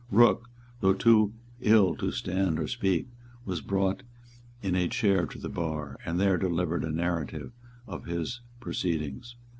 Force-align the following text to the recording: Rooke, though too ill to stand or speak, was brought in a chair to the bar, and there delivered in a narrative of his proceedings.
Rooke, 0.09 0.49
though 0.79 0.95
too 0.95 1.35
ill 1.59 1.95
to 1.97 2.11
stand 2.11 2.57
or 2.59 2.65
speak, 2.67 3.07
was 3.45 3.61
brought 3.61 4.01
in 4.63 4.73
a 4.75 4.87
chair 4.87 5.27
to 5.27 5.37
the 5.37 5.47
bar, 5.47 5.95
and 6.03 6.19
there 6.19 6.37
delivered 6.37 6.83
in 6.83 6.89
a 6.89 6.91
narrative 6.93 7.51
of 7.85 8.05
his 8.05 8.41
proceedings. 8.59 9.35